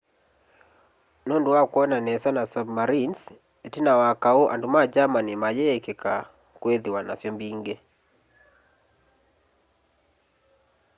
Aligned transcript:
nundu 1.27 1.49
wa 1.55 1.63
kwona 1.71 1.97
nesa 2.07 2.29
na 2.37 2.43
submarinezi 2.51 3.33
itina 3.67 3.91
wa 4.01 4.09
kaũ 4.23 4.43
andu 4.53 4.67
ma 4.73 4.81
germani 4.93 5.33
mayiikika 5.41 6.13
kwithiwa 6.61 6.99
nasyo 7.07 7.29
mbingi 7.35 7.75